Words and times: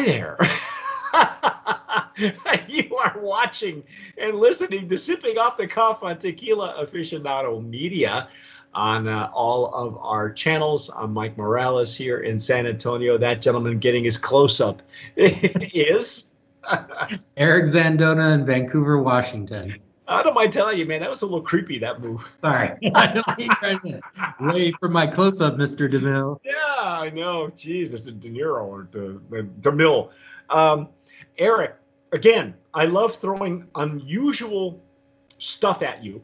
Hi 0.00 0.06
there. 0.06 0.38
you 2.68 2.96
are 2.96 3.18
watching 3.20 3.84
and 4.16 4.38
listening 4.38 4.88
to 4.88 4.96
Sipping 4.96 5.36
Off 5.36 5.58
the 5.58 5.66
Cuff 5.66 6.02
on 6.02 6.18
Tequila 6.18 6.82
Aficionado 6.82 7.62
Media 7.62 8.30
on 8.72 9.06
uh, 9.06 9.28
all 9.34 9.66
of 9.74 9.98
our 9.98 10.32
channels. 10.32 10.90
I'm 10.96 11.12
Mike 11.12 11.36
Morales 11.36 11.94
here 11.94 12.20
in 12.20 12.40
San 12.40 12.66
Antonio. 12.66 13.18
That 13.18 13.42
gentleman 13.42 13.78
getting 13.78 14.04
his 14.04 14.16
close 14.16 14.58
up 14.58 14.80
is 15.16 16.24
Eric 17.36 17.66
Zandona 17.66 18.32
in 18.32 18.46
Vancouver, 18.46 19.02
Washington. 19.02 19.78
I 20.08 20.22
don't 20.22 20.34
mind 20.34 20.54
telling 20.54 20.78
you, 20.78 20.86
man, 20.86 21.00
that 21.00 21.10
was 21.10 21.20
a 21.20 21.26
little 21.26 21.42
creepy, 21.42 21.78
that 21.78 22.00
move. 22.00 22.26
Sorry. 22.40 22.72
Wait 24.40 24.74
for 24.80 24.88
my 24.88 25.06
close 25.06 25.42
up, 25.42 25.56
Mr. 25.56 25.92
DeMille. 25.92 26.40
Yeah, 26.42 26.69
I 26.82 27.10
know. 27.10 27.50
Jeez, 27.56 27.90
Mr. 27.90 28.18
De 28.18 28.30
Niro 28.30 28.64
or 28.64 28.82
De, 28.84 29.18
DeMille. 29.60 30.10
Um, 30.48 30.88
Eric, 31.38 31.76
again, 32.12 32.54
I 32.74 32.86
love 32.86 33.16
throwing 33.16 33.66
unusual 33.74 34.82
stuff 35.38 35.82
at 35.82 36.02
you. 36.04 36.22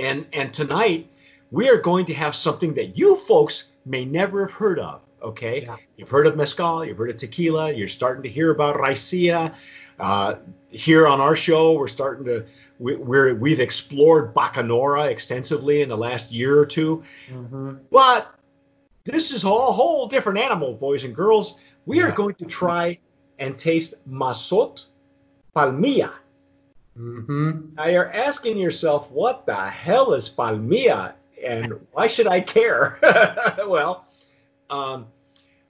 And 0.00 0.26
and 0.32 0.52
tonight 0.52 1.10
we 1.50 1.68
are 1.68 1.80
going 1.80 2.06
to 2.06 2.14
have 2.14 2.36
something 2.36 2.74
that 2.74 2.96
you 2.98 3.16
folks 3.16 3.64
may 3.84 4.04
never 4.04 4.46
have 4.46 4.54
heard 4.54 4.78
of. 4.78 5.00
Okay, 5.22 5.62
yeah. 5.62 5.76
you've 5.96 6.10
heard 6.10 6.26
of 6.26 6.36
mezcal, 6.36 6.84
you've 6.84 6.98
heard 6.98 7.10
of 7.10 7.16
tequila, 7.16 7.72
you're 7.72 7.88
starting 7.88 8.22
to 8.22 8.28
hear 8.28 8.50
about 8.50 8.76
raicilla. 8.76 9.54
Uh, 9.98 10.34
here 10.68 11.06
on 11.08 11.20
our 11.20 11.34
show, 11.34 11.72
we're 11.72 11.88
starting 11.88 12.24
to 12.26 12.44
we, 12.78 12.96
we're 12.96 13.34
we've 13.34 13.60
explored 13.60 14.34
bacanora 14.34 15.10
extensively 15.10 15.82
in 15.82 15.88
the 15.88 15.96
last 15.96 16.30
year 16.30 16.58
or 16.58 16.66
2 16.66 17.02
mm-hmm. 17.30 17.74
but 17.90 18.35
this 19.06 19.30
is 19.30 19.44
a 19.44 19.48
whole 19.48 20.08
different 20.08 20.38
animal, 20.38 20.74
boys 20.74 21.04
and 21.04 21.14
girls. 21.14 21.58
We 21.86 21.98
yeah. 21.98 22.06
are 22.06 22.12
going 22.12 22.34
to 22.36 22.44
try 22.44 22.98
and 23.38 23.58
taste 23.58 23.94
Mazot 24.08 24.84
palmilla. 25.54 26.12
Mm-hmm. 26.98 27.74
Now 27.74 27.86
you're 27.86 28.12
asking 28.12 28.58
yourself, 28.58 29.10
what 29.10 29.46
the 29.46 29.54
hell 29.54 30.14
is 30.14 30.28
palmilla, 30.28 31.14
and 31.44 31.74
why 31.92 32.06
should 32.06 32.26
I 32.26 32.40
care? 32.40 32.98
well, 33.66 34.06
um, 34.70 35.06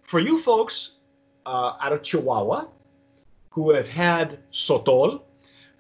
for 0.03 0.21
you 0.21 0.41
folks 0.41 0.93
uh, 1.45 1.75
out 1.81 1.93
of 1.93 2.03
Chihuahua 2.03 2.67
who 3.51 3.71
have 3.73 3.89
had 3.89 4.39
sotol, 4.53 5.23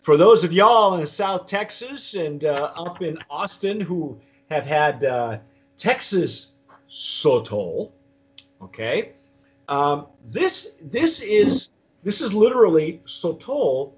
for 0.02 0.16
those 0.16 0.44
of 0.44 0.52
y'all 0.52 0.96
in 0.96 1.06
South 1.06 1.46
Texas 1.46 2.14
and 2.14 2.44
uh, 2.44 2.72
up 2.76 3.02
in 3.02 3.18
Austin 3.30 3.80
who 3.80 4.18
have 4.50 4.64
had 4.64 5.04
uh, 5.04 5.38
Texas 5.76 6.48
sotol, 6.90 7.92
okay, 8.62 9.12
um, 9.68 10.06
this 10.30 10.72
this 10.80 11.20
is 11.20 11.70
this 12.02 12.20
is 12.20 12.32
literally 12.32 13.00
sotol 13.06 13.92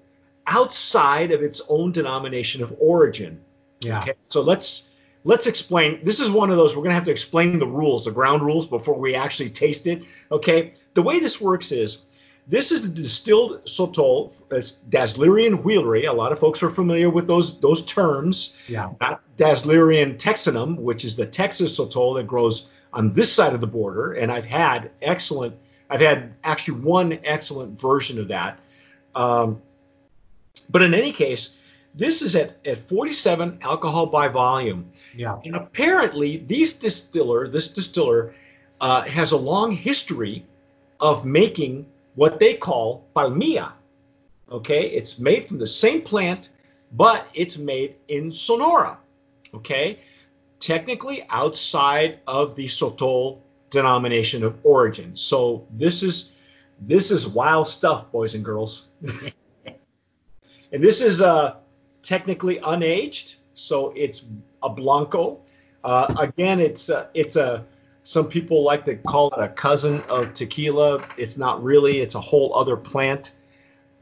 outside 0.47 1.31
of 1.31 1.43
its 1.43 1.61
own 1.69 1.91
denomination 1.91 2.63
of 2.63 2.73
origin. 2.79 3.39
Yeah. 3.81 4.01
Okay. 4.01 4.13
So 4.27 4.41
let's 4.41 4.89
let's 5.23 5.47
explain. 5.47 6.03
This 6.03 6.19
is 6.19 6.29
one 6.29 6.49
of 6.49 6.57
those 6.57 6.75
we're 6.75 6.83
going 6.83 6.91
to 6.91 6.95
have 6.95 7.05
to 7.05 7.11
explain 7.11 7.59
the 7.59 7.67
rules, 7.67 8.05
the 8.05 8.11
ground 8.11 8.43
rules, 8.43 8.67
before 8.67 8.95
we 8.95 9.15
actually 9.15 9.49
taste 9.49 9.87
it. 9.87 10.03
Okay. 10.31 10.73
The 10.95 11.01
way 11.01 11.19
this 11.19 11.39
works 11.39 11.71
is 11.71 12.01
this 12.47 12.71
is 12.71 12.81
the 12.81 12.89
distilled 12.89 13.63
sotol. 13.65 14.33
It's 14.49 14.77
Dasylirion 14.89 15.61
wheeleri. 15.61 16.09
A 16.09 16.11
lot 16.11 16.31
of 16.31 16.39
folks 16.39 16.63
are 16.63 16.71
familiar 16.71 17.09
with 17.09 17.27
those 17.27 17.59
those 17.59 17.85
terms. 17.85 18.55
Yeah. 18.67 18.91
Not 18.99 19.21
Dasylirion 19.37 20.17
texanum, 20.17 20.77
which 20.77 21.05
is 21.05 21.15
the 21.15 21.27
Texas 21.27 21.77
sotol 21.77 22.15
that 22.15 22.25
grows 22.25 22.67
on 22.93 23.13
this 23.13 23.31
side 23.31 23.53
of 23.53 23.61
the 23.61 23.67
border. 23.67 24.13
And 24.13 24.31
I've 24.31 24.45
had 24.45 24.91
excellent. 25.01 25.55
I've 25.89 26.01
had 26.01 26.33
actually 26.43 26.79
one 26.79 27.19
excellent 27.23 27.79
version 27.79 28.19
of 28.19 28.27
that. 28.27 28.59
Um, 29.15 29.61
but 30.69 30.81
in 30.81 30.93
any 30.93 31.11
case, 31.11 31.49
this 31.95 32.21
is 32.21 32.35
at, 32.35 32.57
at 32.65 32.87
47 32.87 33.59
alcohol 33.61 34.05
by 34.05 34.27
volume. 34.27 34.91
Yeah. 35.15 35.39
And 35.43 35.55
apparently, 35.55 36.45
these 36.47 36.73
distiller, 36.73 37.47
this 37.47 37.67
distiller, 37.67 38.35
uh, 38.79 39.01
has 39.03 39.31
a 39.31 39.37
long 39.37 39.71
history 39.71 40.45
of 40.99 41.25
making 41.25 41.85
what 42.15 42.39
they 42.39 42.53
call 42.53 43.07
palmilla. 43.15 43.73
Okay, 44.51 44.87
it's 44.87 45.19
made 45.19 45.47
from 45.47 45.59
the 45.59 45.67
same 45.67 46.01
plant, 46.01 46.49
but 46.93 47.27
it's 47.33 47.57
made 47.57 47.95
in 48.07 48.31
Sonora. 48.31 48.97
Okay, 49.53 49.99
technically 50.59 51.25
outside 51.29 52.19
of 52.27 52.55
the 52.55 52.65
Sotol 52.65 53.39
denomination 53.69 54.43
of 54.43 54.57
origin. 54.63 55.15
So 55.15 55.65
this 55.71 56.03
is 56.03 56.31
this 56.81 57.11
is 57.11 57.27
wild 57.27 57.67
stuff, 57.67 58.11
boys 58.11 58.35
and 58.35 58.43
girls. 58.43 58.87
and 59.65 60.83
this 60.83 61.01
is 61.01 61.21
uh, 61.21 61.57
technically 62.01 62.59
unaged, 62.59 63.35
so 63.53 63.91
it's 63.95 64.25
a 64.63 64.69
blanco. 64.69 65.39
Uh, 65.83 66.13
again, 66.19 66.59
it's 66.59 66.89
uh, 66.89 67.07
it's 67.13 67.35
a 67.35 67.65
some 68.03 68.27
people 68.27 68.63
like 68.63 68.85
to 68.85 68.95
call 68.95 69.29
it 69.31 69.43
a 69.43 69.49
cousin 69.49 70.01
of 70.09 70.33
tequila. 70.33 71.03
It's 71.17 71.37
not 71.37 71.63
really. 71.63 71.99
It's 71.99 72.15
a 72.15 72.21
whole 72.21 72.55
other 72.55 72.75
plant. 72.75 73.33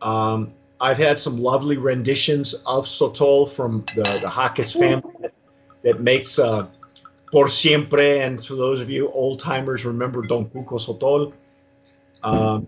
Um, 0.01 0.53
I've 0.79 0.97
had 0.97 1.19
some 1.19 1.37
lovely 1.37 1.77
renditions 1.77 2.53
of 2.65 2.85
Sotol 2.85 3.49
from 3.51 3.83
the, 3.95 4.03
the 4.03 4.29
Jaques 4.29 4.73
family 4.73 5.26
that, 5.83 6.01
makes 6.01 6.39
uh, 6.39 6.67
Por 7.31 7.47
Siempre. 7.47 8.21
And 8.21 8.43
for 8.43 8.55
those 8.55 8.81
of 8.81 8.89
you 8.89 9.11
old 9.11 9.39
timers, 9.39 9.85
remember 9.85 10.21
Don 10.21 10.45
Cuco 10.45 10.79
Sotol. 10.79 11.33
Um, 12.23 12.67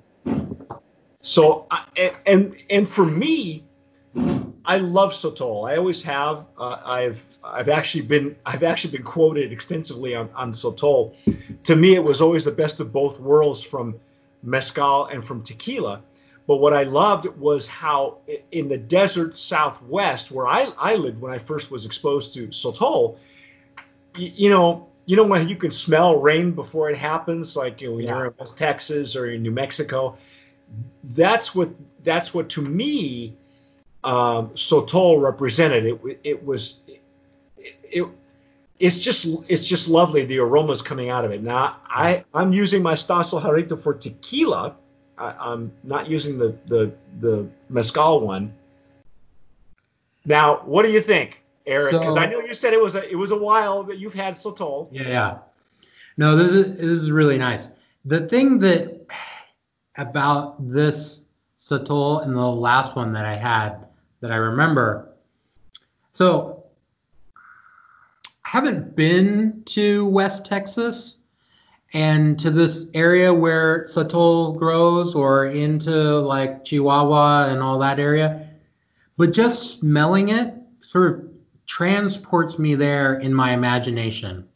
so, 1.22 1.68
I, 1.72 2.14
and 2.25 2.56
and 2.70 2.88
for 2.88 3.06
me, 3.06 3.64
I 4.66 4.78
love 4.78 5.14
Sotol. 5.14 5.70
I 5.70 5.78
always 5.78 6.02
have. 6.03 6.46
Uh, 6.58 6.78
I've 6.86 7.22
I've 7.44 7.70
actually 7.70 8.02
been 8.02 8.36
I've 8.46 8.64
actually 8.64 8.92
been 8.92 9.03
quoted 9.03 9.52
extensively 9.52 10.16
on 10.16 10.30
on 10.36 10.52
Sotol. 10.52 11.16
To 11.64 11.76
me, 11.76 11.96
it 11.96 12.03
was 12.03 12.22
always 12.22 12.46
the 12.46 12.52
best 12.52 12.80
of 12.80 12.94
both 12.94 13.20
worlds 13.20 13.62
from 13.62 13.96
mezcal 14.44 15.06
and 15.08 15.26
from 15.26 15.44
tequila. 15.44 16.02
But 16.50 16.62
what 16.62 16.74
I 16.74 16.82
loved 16.82 17.28
was 17.38 17.68
how 17.68 18.18
in 18.52 18.70
the 18.70 18.76
desert 18.76 19.38
Southwest, 19.38 20.32
where 20.32 20.48
I, 20.48 20.72
I 20.80 20.96
lived 20.96 21.22
when 21.22 21.32
I 21.32 21.38
first 21.38 21.70
was 21.70 21.86
exposed 21.86 22.34
to 22.34 22.48
Sotol, 22.48 23.20
you, 24.18 24.32
you 24.36 24.50
know, 24.50 24.88
you 25.06 25.16
know 25.16 25.26
when 25.26 25.48
you 25.48 25.56
can 25.56 25.70
smell 25.70 26.20
rain 26.20 26.54
before 26.54 26.90
it 26.90 26.98
happens, 26.98 27.56
like 27.56 27.82
you 27.82 27.92
know, 27.92 27.98
yeah. 28.00 28.08
you're 28.08 28.26
in 28.26 28.34
West 28.40 28.58
Texas 28.58 29.16
or 29.16 29.30
in 29.30 29.44
New 29.44 29.52
Mexico. 29.52 30.18
That's 31.14 31.54
what 31.54 31.70
that's 32.04 32.34
what 32.34 32.50
to 32.50 32.64
me 32.64 33.38
um, 34.04 34.50
Sotol 34.56 35.22
represented. 35.22 35.86
It 35.86 36.20
it 36.24 36.44
was 36.44 36.80
it, 36.88 37.76
it, 37.84 38.08
it's 38.80 38.98
just 38.98 39.28
it's 39.48 39.68
just 39.68 39.88
lovely 39.88 40.26
the 40.26 40.40
aromas 40.40 40.82
coming 40.82 41.12
out 41.12 41.26
of 41.26 41.32
it. 41.32 41.44
Now 41.44 41.78
I 41.88 42.24
I'm 42.34 42.54
using 42.54 42.82
my 42.82 42.96
Stahzel 42.96 43.40
Jarrito 43.40 43.80
for 43.80 43.94
tequila. 43.94 44.76
I, 45.19 45.53
am 45.53 45.72
not 45.84 46.09
using 46.09 46.38
the 46.38 46.56
the 46.68 46.91
the 47.19 47.47
mezcal 47.69 48.22
one. 48.22 48.53
Now, 50.25 50.62
what 50.66 50.84
do 50.84 50.91
you 50.91 51.02
think, 51.02 51.41
Eric? 51.66 51.91
Because 51.91 52.16
so, 52.16 52.19
I 52.19 52.25
know 52.25 52.40
you 52.40 52.53
said 52.53 52.74
it 52.74 52.81
was 52.81 52.96
a 52.96 53.09
it 53.09 53.16
was 53.16 53.31
a 53.31 53.38
while 53.38 53.84
that 53.84 53.97
you've 53.97 54.13
had 54.13 54.35
Sotol. 54.35 54.88
Yeah, 54.91 55.08
yeah. 55.08 55.38
No, 56.18 56.35
this 56.35 56.53
is 56.53 56.78
this 56.78 56.88
is 56.88 57.12
really 57.12 57.38
nice. 57.38 57.68
The 58.06 58.28
thing 58.28 58.59
that 58.59 59.06
about 59.97 60.56
this 60.72 61.22
Sotol 61.59 62.24
and 62.24 62.35
the 62.35 62.41
last 62.41 62.96
one 62.96 63.12
that 63.13 63.25
I 63.25 63.35
had 63.35 63.85
that 64.22 64.31
I 64.31 64.38
remember. 64.38 65.09
So 66.13 66.63
I 68.44 68.50
haven't 68.50 68.96
been 68.96 69.62
to 69.68 70.06
West 70.08 70.46
Texas 70.46 71.18
and 71.94 72.40
to 72.40 72.52
this 72.52 72.86
area 72.94 73.34
where 73.34 73.86
Sotol 73.86 74.58
grows 74.58 75.16
or 75.16 75.47
into 75.47 76.20
like 76.20 76.64
Chihuahua 76.64 77.47
and 77.47 77.62
all 77.62 77.80
that 77.80 78.00
area. 78.00 78.47
But 79.18 79.34
just 79.34 79.80
smelling 79.80 80.30
it 80.30 80.53
sort 80.82 81.14
of 81.14 81.30
transports 81.66 82.59
me 82.59 82.76
there 82.76 83.20
in 83.20 83.34
my 83.34 83.53
imagination. 83.53 84.47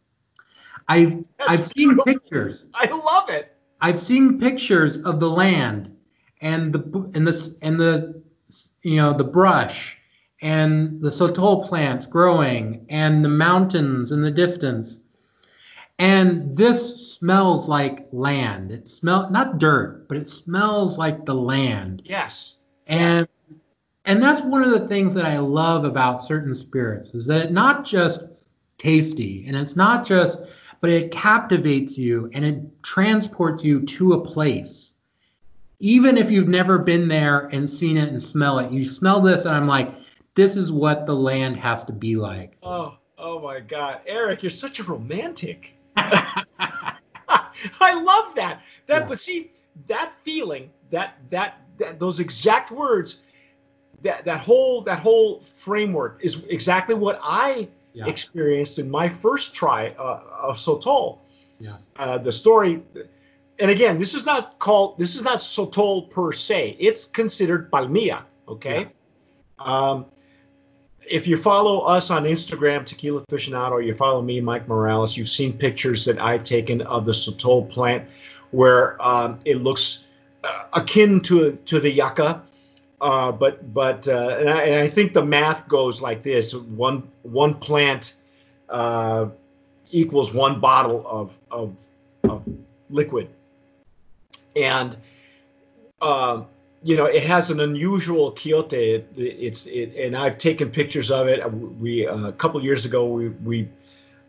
I've 0.87 1.23
I've 1.47 1.65
seen 1.65 1.97
pictures. 2.05 2.65
I 2.73 2.87
love 2.87 3.29
it. 3.29 3.55
I've 3.81 4.01
seen 4.01 4.39
pictures 4.39 4.97
of 4.97 5.19
the 5.19 5.29
land 5.29 5.95
and 6.41 6.73
the 6.73 7.11
and 7.13 7.27
the 7.27 7.55
and 7.61 7.79
the 7.79 8.23
you 8.83 8.97
know, 8.97 9.13
the 9.13 9.23
brush 9.23 9.97
and 10.41 11.01
the 11.01 11.09
sotol 11.09 11.67
plants 11.67 12.05
growing 12.05 12.85
and 12.89 13.23
the 13.23 13.29
mountains 13.29 14.11
in 14.11 14.21
the 14.21 14.31
distance. 14.31 14.99
And 15.99 16.57
this 16.57 17.13
smells 17.13 17.67
like 17.67 18.07
land. 18.11 18.71
It 18.71 18.87
smells 18.87 19.31
not 19.31 19.57
dirt, 19.57 20.07
but 20.07 20.17
it 20.17 20.29
smells 20.29 20.97
like 20.97 21.25
the 21.25 21.35
land. 21.35 22.01
Yes. 22.05 22.57
And 22.87 23.27
and 24.05 24.21
that's 24.21 24.41
one 24.41 24.63
of 24.63 24.71
the 24.71 24.87
things 24.87 25.13
that 25.13 25.25
I 25.25 25.37
love 25.37 25.85
about 25.85 26.23
certain 26.23 26.53
spirits 26.53 27.13
is 27.13 27.25
that 27.27 27.43
it's 27.43 27.53
not 27.53 27.85
just 27.85 28.21
tasty 28.77 29.45
and 29.47 29.55
it's 29.55 29.75
not 29.75 30.05
just 30.05 30.39
but 30.81 30.89
it 30.89 31.11
captivates 31.11 31.97
you 31.97 32.29
and 32.33 32.43
it 32.43 32.83
transports 32.83 33.63
you 33.63 33.79
to 33.83 34.13
a 34.13 34.21
place 34.21 34.93
even 35.83 36.17
if 36.17 36.31
you've 36.31 36.47
never 36.47 36.77
been 36.77 37.09
there 37.09 37.49
and 37.51 37.69
seen 37.69 37.97
it 37.97 38.07
and 38.07 38.23
smell 38.23 38.59
it, 38.59 38.71
you 38.71 38.89
smell 38.89 39.19
this 39.19 39.43
and 39.43 39.53
I'm 39.53 39.67
like, 39.67 39.93
this 40.33 40.55
is 40.55 40.71
what 40.71 41.05
the 41.05 41.13
land 41.13 41.57
has 41.57 41.83
to 41.83 41.91
be 41.91 42.15
like. 42.15 42.55
Oh, 42.63 42.95
oh 43.17 43.41
my 43.41 43.59
God, 43.59 43.99
Eric, 44.07 44.43
you're 44.43 44.49
such 44.49 44.79
a 44.79 44.83
romantic. 44.83 45.75
I 47.79 47.93
love 47.93 48.35
that. 48.35 48.61
That, 48.87 49.01
yeah. 49.01 49.07
but 49.07 49.19
see, 49.19 49.51
that 49.87 50.13
feeling, 50.23 50.69
that, 50.91 51.17
that 51.29 51.63
that 51.77 51.99
those 51.99 52.19
exact 52.19 52.71
words, 52.71 53.17
that 54.01 54.25
that 54.25 54.39
whole 54.39 54.81
that 54.83 54.99
whole 54.99 55.43
framework 55.57 56.19
is 56.21 56.43
exactly 56.49 56.95
what 56.95 57.19
I 57.21 57.67
yeah. 57.93 58.07
experienced 58.07 58.79
in 58.79 58.89
my 58.89 59.09
first 59.09 59.53
try 59.53 59.89
uh, 59.99 60.21
of 60.41 60.57
Sotol. 60.57 61.19
Yeah. 61.59 61.77
Uh, 61.95 62.17
the 62.17 62.31
story, 62.31 62.83
and 63.59 63.71
again, 63.71 63.99
this 63.99 64.13
is 64.13 64.25
not 64.25 64.59
called 64.59 64.97
this 64.97 65.15
is 65.15 65.21
not 65.21 65.39
Sotol 65.39 66.09
per 66.09 66.33
se. 66.33 66.75
It's 66.79 67.05
considered 67.05 67.71
palmilla. 67.71 68.23
Okay. 68.47 68.81
Yeah. 68.81 68.89
Um, 69.59 70.05
if 71.09 71.27
you 71.27 71.37
follow 71.37 71.81
us 71.81 72.09
on 72.09 72.23
Instagram, 72.23 72.85
Tequila 72.85 73.21
Aficionado, 73.21 73.71
or 73.71 73.81
you 73.81 73.95
follow 73.95 74.21
me, 74.21 74.39
Mike 74.41 74.67
Morales, 74.67 75.17
you've 75.17 75.29
seen 75.29 75.53
pictures 75.53 76.05
that 76.05 76.19
I've 76.19 76.43
taken 76.43 76.81
of 76.83 77.05
the 77.05 77.11
Sotol 77.11 77.69
plant 77.69 78.07
where 78.51 79.01
um, 79.05 79.39
it 79.45 79.57
looks 79.57 80.05
uh, 80.43 80.63
akin 80.73 81.21
to 81.21 81.53
to 81.65 81.79
the 81.79 81.89
yucca. 81.89 82.41
Uh, 83.01 83.31
but 83.31 83.73
but 83.73 84.07
uh, 84.07 84.37
and, 84.39 84.49
I, 84.49 84.61
and, 84.63 84.75
I, 84.75 84.87
think 84.87 85.13
the 85.13 85.25
math 85.25 85.67
goes 85.67 85.99
like 86.01 86.23
this: 86.23 86.53
one 86.53 87.09
one 87.23 87.55
plant 87.55 88.13
uh, 88.69 89.27
equals 89.91 90.33
one 90.33 90.59
bottle 90.59 91.05
of 91.07 91.33
of, 91.51 91.75
of 92.23 92.43
liquid, 92.89 93.29
and 94.55 94.95
uh, 96.01 96.43
you 96.83 96.97
know 96.97 97.05
it 97.05 97.23
has 97.23 97.49
an 97.49 97.61
unusual 97.61 98.31
quiote. 98.31 98.73
It, 98.73 99.07
it's 99.15 99.65
it, 99.65 99.95
and 99.95 100.15
I've 100.15 100.37
taken 100.37 100.69
pictures 100.69 101.11
of 101.11 101.27
it. 101.27 101.41
We 101.51 102.07
uh, 102.07 102.27
a 102.27 102.33
couple 102.33 102.63
years 102.63 102.85
ago 102.85 103.07
we 103.07 103.29
we 103.29 103.69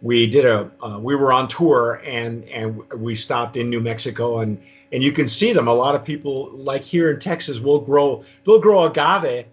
we 0.03 0.27
did 0.27 0.45
a 0.45 0.71
uh, 0.83 0.99
we 0.99 1.17
were 1.17 1.33
on 1.33 1.49
tour 1.49 2.01
and 2.05 2.45
and 2.45 2.81
we 2.93 3.15
stopped 3.15 3.57
in 3.57 3.69
New 3.69 3.81
Mexico 3.81 4.41
and 4.41 4.61
and 4.93 5.03
you 5.03 5.11
can 5.11 5.29
see 5.29 5.53
them. 5.53 5.67
A 5.67 5.75
lot 5.75 5.97
of 5.97 6.05
people, 6.05 6.51
like 6.53 6.83
here 6.83 7.11
in 7.11 7.19
Texas, 7.19 7.59
will 7.59 7.81
grow 7.81 8.25
they'll 8.45 8.61
grow 8.61 8.85
agave 8.85 9.47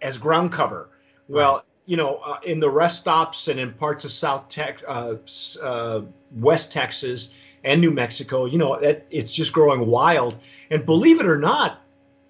as 0.00 0.16
ground 0.16 0.52
cover. 0.52 0.88
Well, 1.28 1.64
you 1.84 1.96
know, 1.96 2.16
uh, 2.16 2.38
in 2.44 2.60
the 2.60 2.70
rest 2.70 3.02
stops 3.02 3.48
and 3.48 3.60
in 3.60 3.72
parts 3.74 4.04
of 4.04 4.12
South 4.12 4.48
Tex, 4.48 4.82
uh, 4.88 5.16
uh, 5.62 6.02
West 6.36 6.72
Texas 6.72 7.32
and 7.64 7.80
New 7.80 7.90
Mexico, 7.90 8.44
you 8.44 8.58
know, 8.58 8.74
it, 8.74 9.06
it's 9.10 9.32
just 9.32 9.52
growing 9.52 9.86
wild. 9.86 10.36
And 10.70 10.84
believe 10.86 11.20
it 11.20 11.26
or 11.26 11.38
not, 11.38 11.80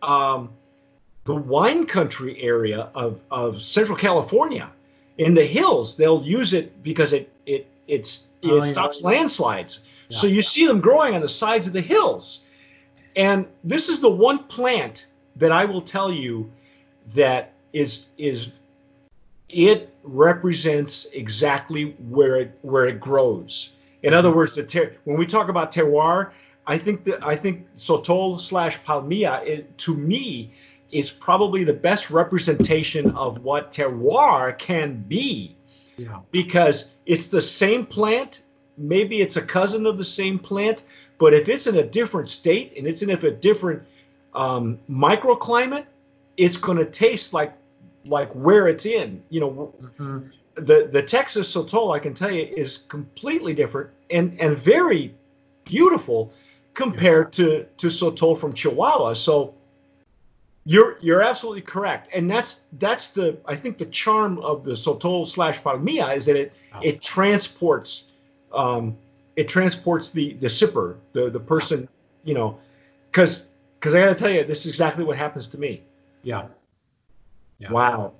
um, 0.06 0.50
the 1.24 1.34
wine 1.34 1.86
country 1.86 2.40
area 2.40 2.88
of, 2.94 3.20
of 3.30 3.60
Central 3.60 3.96
California, 3.96 4.70
in 5.18 5.34
the 5.34 5.44
hills, 5.44 5.96
they'll 5.96 6.22
use 6.22 6.52
it 6.52 6.82
because 6.82 7.12
it 7.12 7.32
it 7.46 7.66
it's 7.88 8.28
it 8.42 8.50
oh, 8.50 8.62
stops 8.62 9.00
yeah. 9.00 9.08
landslides. 9.08 9.80
Yeah. 10.08 10.18
So 10.18 10.26
you 10.26 10.42
see 10.42 10.66
them 10.66 10.80
growing 10.80 11.14
on 11.14 11.20
the 11.20 11.28
sides 11.28 11.66
of 11.66 11.72
the 11.72 11.80
hills. 11.80 12.40
And 13.16 13.46
this 13.64 13.88
is 13.88 14.00
the 14.00 14.10
one 14.10 14.44
plant 14.44 15.06
that 15.36 15.52
I 15.52 15.64
will 15.64 15.80
tell 15.82 16.12
you 16.12 16.50
that 17.14 17.52
is 17.72 18.06
is 18.18 18.48
it 19.48 19.94
represents 20.02 21.06
exactly 21.12 21.96
where 22.08 22.36
it 22.36 22.58
where 22.62 22.86
it 22.86 23.00
grows. 23.00 23.70
In 24.02 24.12
other 24.12 24.30
words, 24.30 24.54
the 24.54 24.62
ter- 24.62 24.94
when 25.04 25.16
we 25.16 25.26
talk 25.26 25.48
about 25.48 25.72
terroir, 25.72 26.30
I 26.66 26.78
think 26.78 27.04
that 27.04 27.24
I 27.24 27.36
think 27.36 27.66
Sotol 27.76 28.40
slash 28.40 28.78
Palmilla 28.86 29.46
it, 29.46 29.78
to 29.78 29.94
me 29.94 30.52
is 30.90 31.10
probably 31.10 31.64
the 31.64 31.72
best 31.72 32.10
representation 32.10 33.10
of 33.12 33.42
what 33.42 33.72
terroir 33.72 34.56
can 34.58 35.04
be. 35.08 35.56
Yeah. 35.96 36.20
Because 36.30 36.86
it's 37.06 37.26
the 37.26 37.40
same 37.40 37.86
plant, 37.86 38.42
maybe 38.76 39.20
it's 39.20 39.36
a 39.36 39.42
cousin 39.42 39.86
of 39.86 39.98
the 39.98 40.04
same 40.04 40.38
plant, 40.38 40.82
but 41.18 41.32
if 41.32 41.48
it's 41.48 41.66
in 41.66 41.76
a 41.76 41.82
different 41.82 42.28
state 42.28 42.74
and 42.76 42.86
it's 42.86 43.02
in 43.02 43.10
a 43.10 43.30
different 43.30 43.82
um, 44.34 44.78
microclimate, 44.90 45.86
it's 46.36 46.56
going 46.56 46.78
to 46.78 46.84
taste 46.84 47.32
like 47.32 47.52
like 48.04 48.30
where 48.32 48.68
it's 48.68 48.86
in. 48.86 49.22
You 49.30 49.40
know, 49.40 49.74
mm-hmm. 49.98 50.28
the 50.54 50.88
the 50.92 51.02
Texas 51.02 51.52
Sotol, 51.52 51.94
I 51.94 51.98
can 51.98 52.14
tell 52.14 52.30
you, 52.30 52.44
is 52.56 52.78
completely 52.88 53.54
different 53.54 53.90
and 54.10 54.38
and 54.40 54.56
very 54.58 55.14
beautiful 55.64 56.32
compared 56.76 57.32
to 57.32 57.66
to 57.78 57.88
Sotol 57.88 58.38
from 58.38 58.52
Chihuahua. 58.52 59.14
So 59.14 59.54
you're 60.64 60.98
you're 61.00 61.22
absolutely 61.22 61.62
correct, 61.62 62.14
and 62.14 62.30
that's 62.30 62.60
that's 62.74 63.08
the 63.08 63.38
I 63.46 63.56
think 63.56 63.78
the 63.78 63.86
charm 63.86 64.38
of 64.38 64.62
the 64.62 64.72
Sotol 64.72 65.26
slash 65.26 65.60
Palmilla 65.60 66.16
is 66.16 66.26
that 66.26 66.36
it 66.36 66.52
oh. 66.74 66.80
it 66.82 67.02
transports 67.02 68.04
um, 68.52 68.96
it 69.36 69.48
transports 69.48 70.10
the 70.10 70.34
the 70.34 70.46
sipper, 70.46 70.96
the 71.12 71.30
the 71.30 71.40
person, 71.40 71.88
you 72.24 72.34
know, 72.34 72.58
because 73.10 73.46
because 73.80 73.94
I 73.94 74.00
got 74.00 74.08
to 74.08 74.14
tell 74.14 74.30
you, 74.30 74.44
this 74.44 74.60
is 74.60 74.66
exactly 74.66 75.02
what 75.02 75.16
happens 75.16 75.48
to 75.48 75.58
me. 75.58 75.82
Yeah. 76.22 76.46
yeah. 77.58 77.70
Wow. 77.70 78.12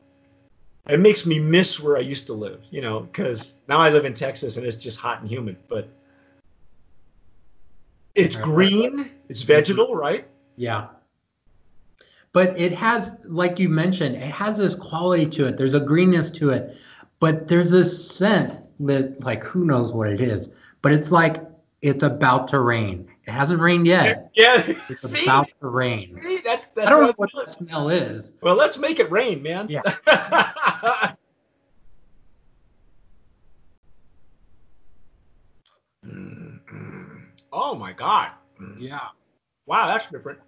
It 0.88 1.00
makes 1.00 1.26
me 1.26 1.40
miss 1.40 1.80
where 1.80 1.96
I 1.96 2.00
used 2.00 2.26
to 2.26 2.32
live, 2.32 2.60
you 2.70 2.80
know, 2.80 3.00
because 3.00 3.54
now 3.68 3.78
I 3.78 3.90
live 3.90 4.04
in 4.04 4.14
Texas 4.14 4.56
and 4.56 4.64
it's 4.64 4.76
just 4.76 4.98
hot 4.98 5.20
and 5.20 5.28
humid. 5.28 5.56
But 5.68 5.88
it's 8.16 8.36
green, 8.36 9.10
it's 9.28 9.42
mm-hmm. 9.42 9.46
vegetal, 9.48 9.94
right? 9.94 10.26
Yeah. 10.56 10.88
But 12.32 12.58
it 12.60 12.72
has, 12.74 13.16
like 13.24 13.58
you 13.58 13.68
mentioned, 13.68 14.16
it 14.16 14.30
has 14.30 14.58
this 14.58 14.74
quality 14.74 15.26
to 15.26 15.46
it. 15.46 15.56
There's 15.56 15.74
a 15.74 15.80
greenness 15.80 16.30
to 16.32 16.50
it, 16.50 16.76
but 17.18 17.48
there's 17.48 17.70
this 17.70 18.10
scent 18.10 18.60
that, 18.80 19.22
like, 19.24 19.42
who 19.42 19.64
knows 19.64 19.92
what 19.92 20.08
it 20.08 20.20
is 20.20 20.50
but 20.86 20.92
it's 20.92 21.10
like 21.10 21.42
it's 21.82 22.04
about 22.04 22.46
to 22.46 22.60
rain. 22.60 23.08
It 23.26 23.32
hasn't 23.32 23.58
rained 23.58 23.88
yet. 23.88 24.30
Yeah, 24.36 24.72
it's 24.88 25.02
see? 25.02 25.24
about 25.24 25.48
to 25.60 25.66
rain. 25.66 26.16
See, 26.22 26.38
that's, 26.44 26.68
that's 26.76 26.86
I 26.86 26.90
don't 26.90 27.02
know 27.02 27.12
what 27.16 27.30
the 27.32 27.52
smell 27.52 27.88
is. 27.88 28.32
Well, 28.40 28.54
let's 28.54 28.78
make 28.78 29.00
it 29.00 29.10
rain, 29.10 29.42
man. 29.42 29.66
Yeah. 29.68 29.82
oh 37.56 37.74
my 37.74 37.92
god. 37.92 38.30
Yeah. 38.78 39.00
Wow, 39.66 39.88
that's 39.88 40.08
different. 40.10 40.38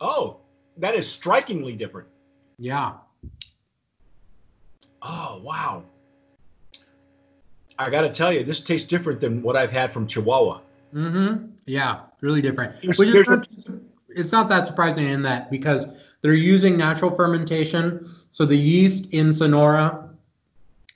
Oh, 0.00 0.38
that 0.78 0.94
is 0.94 1.10
strikingly 1.10 1.74
different. 1.74 2.08
Yeah. 2.58 2.92
Oh 5.02 5.40
wow. 5.42 5.82
I 7.80 7.90
got 7.90 8.00
to 8.02 8.10
tell 8.10 8.32
you, 8.32 8.44
this 8.44 8.60
tastes 8.60 8.88
different 8.88 9.20
than 9.20 9.42
what 9.42 9.56
I've 9.56 9.70
had 9.70 9.92
from 9.92 10.06
Chihuahua. 10.06 10.60
Mm-hmm. 10.94 11.46
Yeah, 11.66 12.00
really 12.20 12.42
different. 12.42 12.82
Which 12.84 13.00
is 13.00 13.26
not, 13.26 13.48
it's 14.08 14.32
not 14.32 14.48
that 14.48 14.66
surprising 14.66 15.06
in 15.08 15.22
that 15.22 15.50
because 15.50 15.86
they're 16.22 16.32
using 16.32 16.76
natural 16.76 17.14
fermentation. 17.14 18.08
So 18.32 18.44
the 18.44 18.56
yeast 18.56 19.06
in 19.12 19.32
Sonora, 19.32 20.07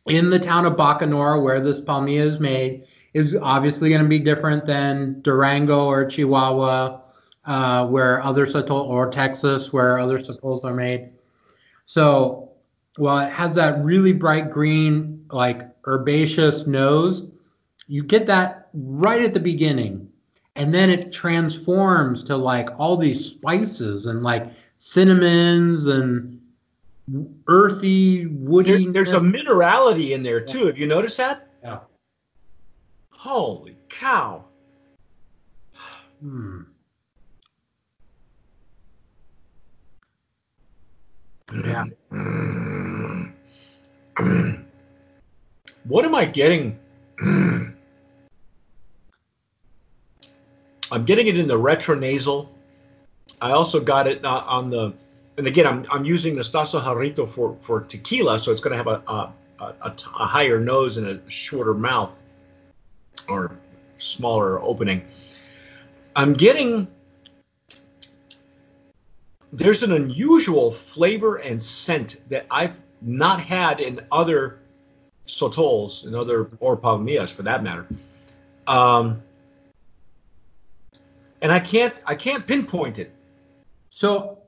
in 0.06 0.30
the 0.30 0.38
town 0.38 0.66
of 0.66 0.74
Bacanora, 0.74 1.42
where 1.42 1.60
this 1.60 1.80
palmilla 1.80 2.26
is 2.26 2.40
made, 2.40 2.84
is 3.14 3.36
obviously 3.40 3.88
going 3.90 4.02
to 4.02 4.08
be 4.08 4.18
different 4.18 4.64
than 4.64 5.20
Durango 5.22 5.86
or 5.86 6.04
Chihuahua, 6.04 7.00
uh, 7.44 7.86
where 7.86 8.22
other 8.22 8.46
sotol 8.46 8.84
or 8.88 9.10
Texas, 9.10 9.72
where 9.72 9.98
other 9.98 10.18
sotols 10.18 10.64
are 10.64 10.74
made. 10.74 11.10
So, 11.86 12.50
well, 12.98 13.18
it 13.18 13.30
has 13.30 13.54
that 13.54 13.82
really 13.84 14.12
bright 14.12 14.50
green, 14.50 15.24
like 15.30 15.62
herbaceous 15.86 16.66
nose, 16.66 17.28
you 17.86 18.02
get 18.02 18.26
that 18.26 18.68
right 18.72 19.22
at 19.22 19.34
the 19.34 19.40
beginning. 19.40 20.08
And 20.54 20.72
then 20.72 20.90
it 20.90 21.12
transforms 21.12 22.22
to 22.24 22.36
like 22.36 22.68
all 22.78 22.96
these 22.96 23.24
spices 23.24 24.06
and 24.06 24.22
like 24.22 24.52
cinnamons 24.78 25.86
and 25.86 26.40
earthy, 27.46 28.26
woody. 28.26 28.84
There, 28.84 28.92
there's 28.92 29.12
a 29.12 29.18
minerality 29.18 30.10
in 30.10 30.22
there 30.22 30.40
too. 30.40 30.66
Have 30.66 30.78
you 30.78 30.86
noticed 30.86 31.16
that? 31.16 31.48
Yeah. 31.62 31.80
Holy 33.10 33.76
cow. 33.88 34.44
Hmm. 36.20 36.62
Yeah. 41.64 41.84
What 45.84 46.04
am 46.04 46.14
I 46.14 46.24
getting? 46.24 46.78
I'm 50.92 51.04
getting 51.04 51.26
it 51.26 51.36
in 51.38 51.46
the 51.48 51.58
retronasal. 51.58 52.48
I 53.40 53.50
also 53.52 53.80
got 53.80 54.06
it 54.06 54.24
uh, 54.24 54.44
on 54.46 54.70
the, 54.70 54.94
and 55.38 55.46
again, 55.46 55.66
I'm, 55.66 55.86
I'm 55.90 56.04
using 56.04 56.34
the 56.34 56.42
Stasso 56.42 56.82
Jarrito 56.82 57.32
for, 57.32 57.56
for 57.62 57.80
tequila, 57.80 58.38
so 58.38 58.52
it's 58.52 58.60
going 58.60 58.72
to 58.72 58.76
have 58.76 58.86
a, 58.86 59.02
a, 59.10 59.32
a, 59.60 59.94
a 60.20 60.26
higher 60.26 60.60
nose 60.60 60.96
and 60.96 61.06
a 61.06 61.20
shorter 61.30 61.74
mouth 61.74 62.10
or 63.28 63.56
smaller 63.98 64.60
opening. 64.60 65.02
I'm 66.16 66.34
getting 66.34 66.86
there's 69.52 69.82
an 69.82 69.92
unusual 69.92 70.72
flavor 70.72 71.36
and 71.36 71.62
scent 71.62 72.22
that 72.30 72.46
I've 72.50 72.74
not 73.02 73.40
had 73.40 73.80
in 73.80 74.00
other 74.10 74.60
sotols 75.26 76.04
and 76.04 76.16
other 76.16 76.50
or 76.60 76.76
palmillas 76.76 77.30
for 77.30 77.42
that 77.42 77.62
matter. 77.62 77.86
Um, 78.66 79.22
and 81.42 81.52
I 81.52 81.60
can't 81.60 81.94
I 82.06 82.14
can't 82.14 82.46
pinpoint 82.46 82.98
it. 82.98 83.12
So 83.90 84.38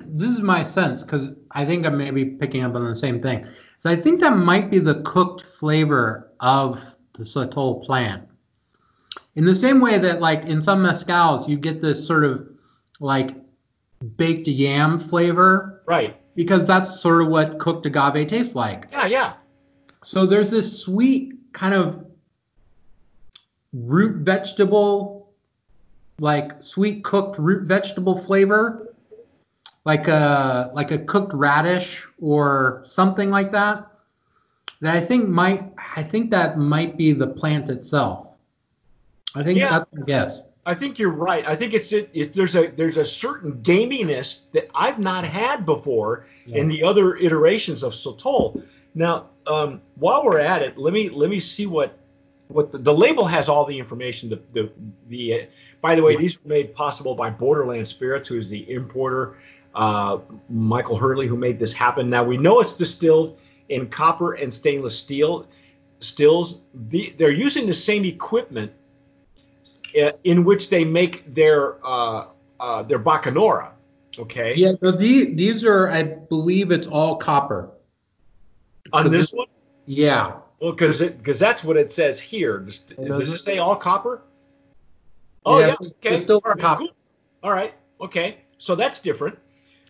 this 0.00 0.30
is 0.30 0.40
my 0.40 0.64
sense 0.64 1.02
because 1.02 1.30
I 1.52 1.64
think 1.64 1.86
I'm 1.86 1.96
maybe 1.96 2.24
picking 2.24 2.62
up 2.62 2.74
on 2.74 2.84
the 2.84 2.94
same 2.94 3.20
thing. 3.20 3.44
So 3.82 3.90
I 3.90 3.96
think 3.96 4.20
that 4.20 4.36
might 4.36 4.70
be 4.70 4.78
the 4.78 5.02
cooked 5.02 5.42
flavor 5.42 6.32
of 6.40 6.80
the 7.14 7.24
sotol 7.24 7.84
plant. 7.84 8.24
In 9.36 9.44
the 9.44 9.54
same 9.54 9.80
way 9.80 9.98
that, 9.98 10.20
like 10.20 10.44
in 10.46 10.62
some 10.62 10.82
mezcals, 10.82 11.48
you 11.48 11.56
get 11.56 11.82
this 11.82 12.04
sort 12.06 12.24
of 12.24 12.46
like 13.00 13.36
baked 14.16 14.48
yam 14.48 14.98
flavor, 14.98 15.82
Right. 15.86 16.16
because 16.34 16.64
that's 16.66 17.00
sort 17.00 17.22
of 17.22 17.28
what 17.28 17.58
cooked 17.58 17.84
agave 17.86 18.26
tastes 18.28 18.54
like. 18.54 18.88
Yeah, 18.92 19.06
yeah. 19.06 19.32
So 20.04 20.24
there's 20.26 20.50
this 20.50 20.80
sweet 20.80 21.34
kind 21.52 21.74
of 21.74 22.04
root 23.72 24.16
vegetable, 24.24 25.32
like 26.18 26.62
sweet 26.62 27.04
cooked 27.04 27.38
root 27.38 27.64
vegetable 27.66 28.16
flavor, 28.16 28.85
like 29.86 30.08
a 30.08 30.70
like 30.74 30.90
a 30.90 30.98
cooked 30.98 31.32
radish 31.32 32.04
or 32.20 32.82
something 32.84 33.30
like 33.30 33.52
that. 33.52 33.86
That 34.80 34.94
I 34.96 35.00
think 35.00 35.28
might 35.28 35.72
I 35.96 36.02
think 36.02 36.30
that 36.32 36.58
might 36.58 36.98
be 36.98 37.12
the 37.12 37.28
plant 37.28 37.70
itself. 37.70 38.34
I 39.34 39.42
think 39.42 39.58
Yeah. 39.58 39.70
that's 39.70 39.86
my 39.94 40.04
guess. 40.04 40.40
I 40.66 40.74
think 40.74 40.98
you're 40.98 41.10
right. 41.10 41.46
I 41.46 41.54
think 41.54 41.72
it's 41.72 41.92
it, 41.92 42.10
it 42.12 42.34
there's 42.34 42.56
a 42.56 42.72
there's 42.76 42.96
a 42.96 43.04
certain 43.04 43.52
gaminess 43.62 44.50
that 44.52 44.68
I've 44.74 44.98
not 44.98 45.24
had 45.24 45.64
before 45.64 46.26
in 46.48 46.66
the 46.68 46.82
other 46.82 47.16
iterations 47.16 47.84
of 47.84 47.92
Sotol. 47.92 48.64
Now, 48.96 49.26
um, 49.46 49.80
while 49.94 50.24
we're 50.24 50.40
at 50.40 50.62
it, 50.62 50.76
let 50.76 50.92
me 50.92 51.08
let 51.08 51.30
me 51.30 51.38
see 51.38 51.66
what 51.66 51.96
what 52.48 52.72
the, 52.72 52.78
the 52.78 52.92
label 52.92 53.24
has 53.24 53.48
all 53.48 53.64
the 53.64 53.78
information. 53.78 54.28
The 54.28 54.40
the 54.52 54.70
the 55.08 55.34
uh, 55.34 55.46
by 55.80 55.94
the 55.94 56.02
way, 56.02 56.16
these 56.16 56.42
were 56.42 56.48
made 56.48 56.74
possible 56.74 57.14
by 57.14 57.30
Borderland 57.30 57.86
Spirits, 57.86 58.28
who 58.28 58.36
is 58.36 58.48
the 58.48 58.68
importer. 58.68 59.36
Uh, 59.76 60.20
Michael 60.48 60.96
Hurley, 60.96 61.26
who 61.26 61.36
made 61.36 61.58
this 61.58 61.72
happen. 61.74 62.08
Now 62.08 62.24
we 62.24 62.38
know 62.38 62.60
it's 62.60 62.72
distilled 62.72 63.38
in 63.68 63.88
copper 63.88 64.32
and 64.34 64.52
stainless 64.52 64.96
steel 64.98 65.46
stills. 66.00 66.60
The, 66.88 67.14
they're 67.18 67.30
using 67.30 67.66
the 67.66 67.74
same 67.74 68.06
equipment 68.06 68.72
uh, 70.02 70.12
in 70.24 70.44
which 70.44 70.70
they 70.70 70.82
make 70.82 71.34
their 71.34 71.76
uh, 71.86 72.28
uh, 72.58 72.82
their 72.84 72.98
bacanora. 72.98 73.68
Okay. 74.18 74.54
Yeah, 74.56 74.72
no, 74.80 74.92
the, 74.92 75.34
these 75.34 75.62
are 75.62 75.90
I 75.90 76.04
believe 76.04 76.72
it's 76.72 76.86
all 76.86 77.16
copper. 77.16 77.68
On 78.94 79.10
this 79.10 79.30
one, 79.30 79.46
Yeah. 79.84 80.36
well, 80.60 80.72
because 80.72 81.00
because 81.00 81.38
that's 81.38 81.62
what 81.62 81.76
it 81.76 81.92
says 81.92 82.18
here. 82.18 82.60
Does, 82.60 82.78
does 82.96 83.28
it 83.30 83.40
say 83.40 83.58
all 83.58 83.76
copper? 83.76 84.22
Oh 85.44 85.58
Yeah, 85.58 85.66
yeah. 85.66 85.72
it's- 85.74 85.90
Okay. 86.00 86.14
it's 86.14 86.22
still 86.22 86.40
all 86.46 86.52
right, 86.52 86.58
copper. 86.60 86.78
cool. 86.84 86.90
All 87.42 87.52
right. 87.52 87.74
Okay. 88.00 88.38
So 88.56 88.74
that's 88.74 89.00
different. 89.00 89.36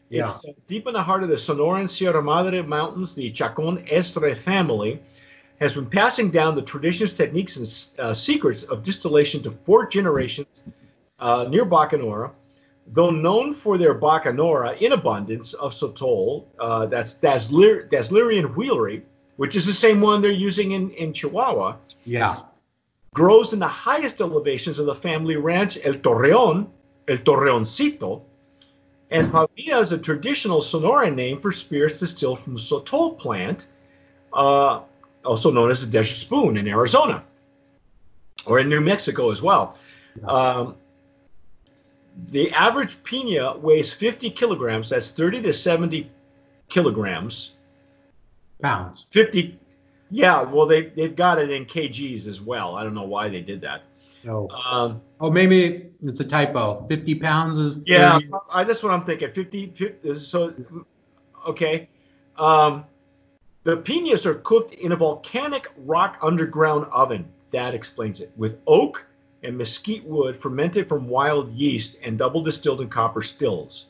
Yeah. 0.09 0.23
It's 0.25 0.45
uh, 0.45 0.53
deep 0.69 0.87
in 0.87 0.93
the 0.93 1.03
heart 1.03 1.23
of 1.23 1.29
the 1.29 1.35
Sonoran 1.35 1.91
Sierra 1.91 2.23
Madre 2.23 2.63
Mountains. 2.63 3.15
The 3.15 3.31
Chacon 3.33 3.85
Estre 3.91 4.39
family 4.39 5.01
has 5.61 5.73
been 5.73 5.87
passing 5.87 6.31
down 6.31 6.55
the 6.55 6.63
traditions, 6.63 7.13
techniques, 7.15 7.57
and 7.57 8.01
uh, 8.07 8.15
secrets 8.15 8.63
of 8.65 8.83
distillation 8.83 9.43
to 9.43 9.51
four 9.65 9.87
generations 9.87 10.47
uh, 11.19 11.47
near 11.49 11.65
Bacanora. 11.67 12.31
Though 12.93 13.11
known 13.11 13.53
for 13.53 13.79
their 13.79 13.99
Bacanora 13.99 14.79
in 14.81 14.93
abundance 14.93 15.55
of 15.55 15.73
Sotol, 15.75 16.45
uh, 16.61 16.87
that's 16.87 17.15
Daslir, 17.15 17.89
Dasylirion 17.91 18.55
wheeleri, 18.55 19.03
which 19.39 19.57
is 19.57 19.67
the 19.67 19.73
same 19.73 20.01
one 20.01 20.23
they're 20.23 20.31
using 20.31 20.73
in, 20.73 20.91
in 20.91 21.13
Chihuahua, 21.13 21.77
Yeah. 22.05 22.43
grows 23.15 23.53
in 23.53 23.59
the 23.59 23.67
highest 23.67 24.21
elevations 24.21 24.79
of 24.79 24.87
the 24.87 24.95
family 24.95 25.35
ranch 25.37 25.79
El 25.83 25.95
Torreon, 25.95 26.69
El 27.09 27.17
Torreoncito, 27.19 28.23
and 29.11 29.31
Palmilla 29.31 29.81
is 29.81 29.93
a 29.93 29.99
traditional 29.99 30.61
Sonoran 30.61 31.15
name 31.15 31.41
for 31.41 31.53
spirits 31.53 32.01
distilled 32.01 32.41
from 32.41 32.55
the 32.55 32.61
Sotol 32.61 33.17
plant, 33.19 33.67
uh, 34.33 34.81
also 35.25 35.51
known 35.51 35.71
as 35.71 35.81
the 35.81 35.87
Desert 35.87 36.17
Spoon 36.17 36.57
in 36.57 36.67
Arizona, 36.67 37.23
or 38.47 38.59
in 38.59 38.69
New 38.69 38.81
Mexico 38.81 39.31
as 39.31 39.43
well. 39.43 39.77
Um, 40.25 40.77
the 42.31 42.51
average 42.53 43.03
pina 43.05 43.57
weighs 43.59 43.93
50 43.93 44.31
kilograms. 44.31 44.89
That's 44.89 45.11
30 45.11 45.43
to 45.43 45.53
70 45.53 46.11
kilograms. 46.69 47.53
Pounds. 48.63 49.07
50. 49.11 49.59
Yeah, 50.11 50.43
well, 50.43 50.67
they, 50.67 50.87
they've 50.87 51.15
got 51.15 51.39
it 51.39 51.51
in 51.51 51.67
kgs 51.67 52.27
as 52.27 52.41
well. 52.41 52.75
I 52.75 52.85
don't 52.85 52.95
know 52.95 53.05
why 53.05 53.29
they 53.29 53.41
did 53.41 53.61
that. 53.61 53.83
Oh. 54.29 54.49
Um, 54.49 55.01
Oh, 55.19 55.31
maybe 55.31 55.91
it's 56.03 56.21
a 56.21 56.25
typo. 56.25 56.87
50 56.89 57.15
pounds 57.17 57.59
is. 57.59 57.81
Yeah, 57.87 58.19
I, 58.51 58.65
that's 58.65 58.83
what 58.83 58.93
I'm 58.93 59.05
thinking. 59.05 59.33
50, 59.33 59.73
50 59.77 60.19
so 60.19 60.55
okay. 61.49 61.89
Um, 62.37 62.85
the 63.65 63.79
pinas 63.79 64.27
are 64.27 64.35
cooked 64.35 64.75
in 64.75 64.93
a 64.93 64.97
volcanic 64.97 65.69
rock 65.79 66.19
underground 66.23 66.87
oven. 66.93 67.27
That 67.51 67.75
explains 67.75 68.21
it. 68.21 68.31
With 68.37 68.59
oak 68.67 69.07
and 69.43 69.57
mesquite 69.57 70.05
wood 70.05 70.41
fermented 70.43 70.87
from 70.87 71.09
wild 71.09 71.51
yeast 71.55 71.97
and 72.03 72.19
double 72.19 72.43
distilled 72.43 72.83
in 72.83 72.91
copper 72.91 73.23
stills. 73.23 73.87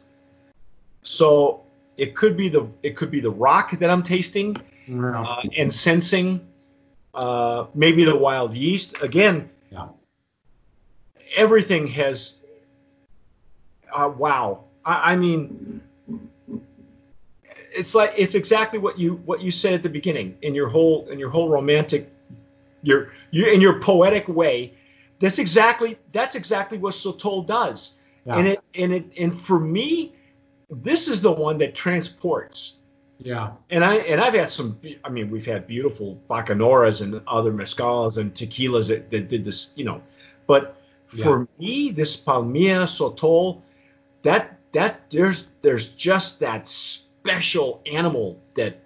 So 1.03 1.63
it 1.97 2.15
could 2.15 2.37
be 2.37 2.49
the 2.49 2.69
it 2.85 2.97
could 2.97 3.11
be 3.11 3.21
the 3.21 3.31
rock 3.31 3.77
that 3.81 3.91
I'm 3.91 4.05
tasting 4.05 4.57
uh, 4.89 5.43
and 5.57 5.75
sensing. 5.75 6.47
Uh, 7.15 7.67
maybe 7.75 8.05
the 8.05 8.15
wild 8.15 8.55
yeast 8.55 8.95
again. 9.03 9.51
Yeah. 9.73 9.89
Everything 11.35 11.87
has. 11.89 12.35
Uh, 13.93 14.13
wow. 14.17 14.65
I, 14.85 15.13
I 15.13 15.17
mean, 15.17 15.81
it's 17.75 17.95
like 17.95 18.13
it's 18.17 18.35
exactly 18.35 18.79
what 18.79 18.99
you 18.99 19.15
what 19.25 19.41
you 19.41 19.51
said 19.51 19.75
at 19.75 19.83
the 19.83 19.89
beginning 19.89 20.37
in 20.43 20.55
your 20.55 20.69
whole 20.69 21.09
in 21.09 21.19
your 21.19 21.31
whole 21.31 21.49
romantic, 21.49 22.11
your 22.83 23.13
you 23.31 23.47
in 23.47 23.61
your 23.61 23.81
poetic 23.81 24.29
way. 24.29 24.75
That's 25.21 25.39
exactly 25.39 25.99
that's 26.13 26.35
exactly 26.35 26.79
what 26.79 26.95
Sotol 26.95 27.47
does. 27.47 27.93
Yeah. 28.25 28.39
And 28.39 28.49
it 28.49 28.61
and 28.75 28.93
it 28.93 29.05
and 29.19 29.41
for 29.41 29.59
me, 29.59 30.15
this 30.71 31.09
is 31.09 31.23
the 31.23 31.33
one 31.33 31.59
that 31.59 31.75
transports 31.75 32.77
yeah. 33.19 33.53
and 33.71 33.85
I 33.85 33.97
and 33.97 34.21
I've 34.21 34.35
had 34.35 34.51
some. 34.51 34.79
I 35.05 35.09
mean, 35.09 35.31
we've 35.31 35.47
had 35.47 35.67
beautiful 35.67 36.21
bacanoras 36.29 37.01
and 37.01 37.21
other 37.27 37.53
mezcals 37.53 38.19
and 38.19 38.35
tequilas 38.35 38.89
that, 38.89 39.11
that 39.11 39.29
did 39.29 39.45
this, 39.45 39.73
you 39.75 39.85
know. 39.85 40.03
But 40.47 40.76
for 41.09 41.47
me, 41.59 41.91
this 41.91 42.17
Palmilla 42.17 42.87
Sotol, 42.87 43.61
that 44.23 44.59
that 44.73 45.09
there's 45.11 45.49
there's 45.63 45.89
just 45.89 46.39
that 46.41 46.67
special 46.69 47.81
animal 47.87 48.39
that, 48.57 48.79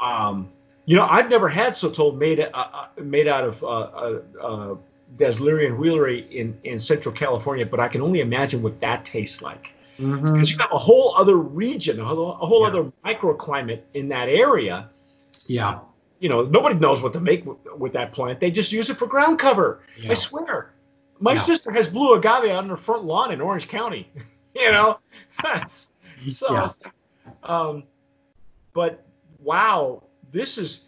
um, 0.00 0.48
you 0.86 0.96
know, 0.96 1.06
I've 1.08 1.28
never 1.30 1.48
had 1.48 1.72
Sotol 1.74 2.16
made 2.16 2.40
uh, 2.40 2.48
uh, 2.54 2.86
made 3.02 3.28
out 3.28 3.44
of 3.44 3.62
uh, 3.62 3.66
uh, 3.66 4.20
uh, 4.40 4.74
Dasylirion 5.16 5.76
wheeleri 5.78 6.30
in 6.30 6.58
in 6.64 6.78
Central 6.80 7.14
California, 7.14 7.64
but 7.66 7.80
I 7.80 7.88
can 7.88 8.00
only 8.00 8.20
imagine 8.20 8.62
what 8.62 8.80
that 8.80 9.04
tastes 9.04 9.42
like 9.42 9.70
Mhm. 9.98 10.32
because 10.32 10.50
you 10.50 10.58
have 10.58 10.72
a 10.72 10.78
whole 10.78 11.14
other 11.16 11.36
region, 11.36 12.00
a 12.00 12.04
whole, 12.04 12.32
a 12.32 12.46
whole 12.46 12.62
Yeah. 12.62 12.68
other 12.68 12.92
microclimate 13.04 13.80
in 13.94 14.08
that 14.08 14.28
area. 14.28 14.88
Yeah. 15.46 15.80
You 16.18 16.28
know, 16.30 16.42
nobody 16.42 16.76
knows 16.76 17.02
what 17.02 17.12
to 17.12 17.20
make 17.20 17.44
with, 17.44 17.58
with 17.76 17.92
that 17.92 18.12
plant. 18.12 18.40
They 18.40 18.50
just 18.50 18.72
use 18.72 18.88
it 18.88 18.96
for 18.96 19.06
ground 19.06 19.38
cover. 19.38 19.80
I 20.08 20.14
swear. 20.14 20.61
My 21.22 21.36
sister 21.36 21.70
has 21.70 21.88
blue 21.88 22.14
agave 22.14 22.50
out 22.50 22.64
on 22.64 22.68
her 22.68 22.76
front 22.76 23.04
lawn 23.04 23.32
in 23.32 23.40
Orange 23.40 23.68
County. 23.68 24.10
you 24.56 24.70
know, 24.72 24.98
so, 26.28 26.52
Yeah. 26.52 26.68
um, 27.44 27.84
but 28.74 29.04
wow, 29.40 30.02
this 30.32 30.58
is, 30.58 30.86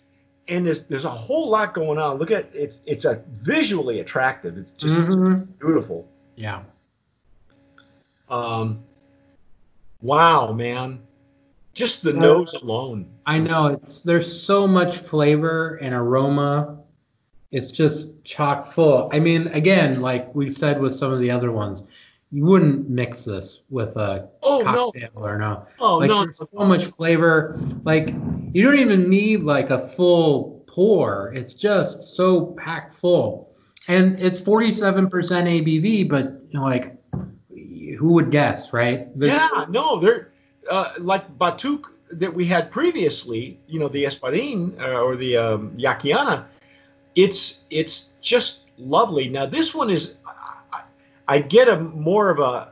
and 0.49 0.67
there's 0.67 0.83
there's 0.83 1.05
a 1.05 1.11
whole 1.11 1.49
lot 1.49 1.73
going 1.73 1.99
on. 1.99 2.19
Look 2.19 2.31
at 2.33 2.50
it's 2.55 2.81
it's 2.85 3.05
a 3.05 3.23
visually 3.31 4.00
attractive. 4.00 4.59
It's 4.59 4.73
just 4.73 4.95
Mhm. 4.95 5.47
beautiful. 5.61 6.07
Yeah. 6.37 6.62
Um, 8.29 8.83
wow, 10.03 10.53
man, 10.53 11.00
just 11.75 12.03
the 12.03 12.12
Yeah. 12.12 12.19
nose 12.21 12.55
alone. 12.55 13.07
I 13.26 13.38
know 13.38 13.67
it's 13.69 14.00
there's 14.00 14.43
so 14.43 14.67
much 14.67 14.99
flavor 14.99 15.76
and 15.81 15.95
aroma. 15.95 16.79
It's 17.54 17.70
just 17.70 18.08
chock 18.25 18.66
full. 18.66 19.08
I 19.12 19.20
mean, 19.20 19.46
again, 19.49 20.00
like 20.00 20.34
we 20.34 20.49
said 20.49 20.80
with 20.80 20.94
some 20.94 21.12
of 21.12 21.20
the 21.20 21.30
other 21.30 21.52
ones, 21.52 21.84
you 22.32 22.44
wouldn't 22.44 22.90
mix 22.90 23.25
this 23.25 23.61
with 23.70 23.96
a 23.96 24.28
Oh 24.42 24.58
no! 24.58 24.90
cocktail 24.90 25.11
or 25.14 25.38
no. 25.38 25.64
Oh 25.78 25.99
like 25.99 26.08
no! 26.08 26.25
there's 26.25 26.38
so 26.38 26.49
much 26.52 26.87
flavor. 26.87 27.56
Like 27.84 28.08
you 28.52 28.64
don't 28.64 28.80
even 28.80 29.08
need 29.08 29.44
like 29.44 29.70
a 29.70 29.78
full 29.78 30.64
pour. 30.66 31.32
It's 31.32 31.54
just 31.54 32.02
so 32.02 32.46
packed 32.58 32.92
full. 32.94 33.54
And 33.87 34.18
it's 34.18 34.40
47% 34.40 35.08
ABV, 35.11 36.08
but 36.08 36.25
you 36.49 36.58
know, 36.58 36.64
like, 36.64 36.96
who 37.99 38.14
would 38.14 38.30
guess, 38.30 38.73
right? 38.73 39.16
The, 39.16 39.26
yeah, 39.26 39.66
no, 39.68 40.00
they're 40.00 40.32
uh, 40.70 40.94
like 40.99 41.38
Batuk 41.38 41.84
that 42.11 42.32
we 42.32 42.46
had 42.46 42.70
previously, 42.70 43.61
you 43.68 43.78
know, 43.78 43.88
the 43.88 44.04
Espadin 44.04 44.80
uh, 44.80 45.00
or 45.00 45.16
the 45.16 45.37
um, 45.37 45.70
Yaquiana. 45.76 46.46
It's 47.14 47.61
it's 47.71 48.11
just 48.21 48.61
lovely. 48.78 49.28
Now 49.28 49.47
this 49.47 49.75
one 49.75 49.90
is, 49.90 50.16
I, 50.73 50.83
I 51.28 51.38
get 51.38 51.68
a 51.68 51.78
more 51.78 52.30
of 52.30 52.38
a, 52.38 52.42
uh, 52.42 52.68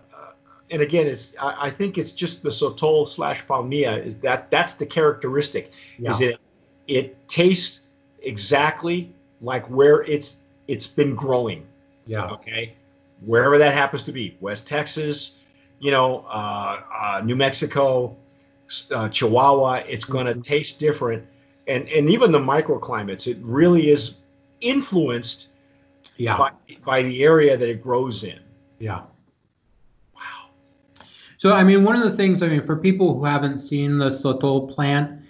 and 0.71 0.83
again, 0.83 1.07
it's 1.07 1.35
I, 1.41 1.67
I, 1.67 1.71
think 1.71 1.99
it's 1.99 2.11
just 2.11 2.43
the 2.43 2.49
Sotol 2.49 3.07
slash 3.07 3.45
Palmilla 3.47 4.05
is 4.05 4.19
that 4.21 4.51
that's 4.51 4.75
the 4.75 4.87
characteristic. 4.87 5.73
Yeah. 5.99 6.11
Is 6.11 6.21
it 6.21 6.41
it 6.89 7.29
tastes 7.29 7.81
exactly 8.23 9.13
like 9.41 9.69
where 9.69 10.03
it's 10.03 10.37
it's 10.69 10.87
been 10.87 11.15
growing. 11.15 11.67
Yeah. 12.07 12.27
Okay. 12.27 12.75
Wherever 13.25 13.59
that 13.59 13.75
happens 13.75 14.03
to 14.05 14.13
be, 14.13 14.37
West 14.41 14.67
Texas, 14.67 15.39
you 15.79 15.91
know, 15.91 16.25
uh, 16.29 16.81
uh, 16.93 17.23
New 17.25 17.37
Mexico, 17.37 18.17
uh, 18.91 19.09
Chihuahua, 19.09 19.85
it's 19.89 20.05
going 20.05 20.27
to 20.27 20.33
mm-hmm. 20.33 20.43
taste 20.43 20.81
different, 20.81 21.25
and 21.69 21.89
and 21.89 22.11
even 22.11 22.33
the 22.33 22.39
microclimates, 22.39 23.27
it 23.27 23.39
really 23.41 23.91
is 23.91 24.15
influenced 24.63 25.49
yeah. 26.17 26.37
by, 26.37 26.51
by 26.85 27.03
the 27.03 27.23
area 27.23 27.57
that 27.57 27.69
it 27.69 27.83
grows 27.83 28.25
in. 28.25 28.41
Yeah. 28.79 29.03
Wow. 30.15 30.51
So 31.39 31.53
I 31.53 31.65
mean, 31.65 31.85
one 31.85 31.97
of 31.97 32.03
the 32.03 32.17
things 32.17 32.43
I 32.43 32.49
mean 32.49 32.65
for 32.65 32.77
people 32.77 33.15
who 33.15 33.25
haven't 33.25 33.59
seen 33.59 33.99
the 33.99 34.11
sotol 34.11 34.73
plant, 34.73 35.21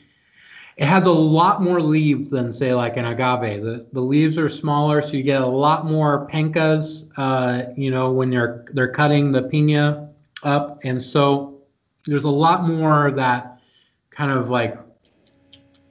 it 0.76 0.84
has 0.84 1.06
a 1.06 1.12
lot 1.12 1.62
more 1.62 1.80
leaves 1.80 2.30
than 2.30 2.52
say 2.52 2.74
like 2.74 2.96
an 2.96 3.04
agave. 3.04 3.62
The 3.62 3.86
the 3.92 4.00
leaves 4.00 4.38
are 4.38 4.48
smaller, 4.48 5.02
so 5.02 5.12
you 5.12 5.22
get 5.22 5.42
a 5.42 5.46
lot 5.46 5.86
more 5.86 6.26
pencas. 6.28 7.08
Uh, 7.16 7.72
you 7.76 7.90
know, 7.90 8.10
when 8.10 8.30
they're 8.30 8.64
they're 8.72 8.92
cutting 8.92 9.32
the 9.32 9.42
pina 9.42 10.10
up, 10.42 10.80
and 10.84 11.00
so 11.00 11.60
there's 12.06 12.24
a 12.24 12.30
lot 12.30 12.66
more 12.66 13.10
that 13.12 13.60
kind 14.10 14.30
of 14.30 14.48
like 14.48 14.78